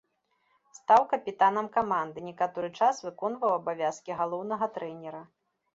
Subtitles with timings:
[0.77, 5.21] Стаў капітанам каманды, некаторы час выконваў абавязкі галоўнага трэнера.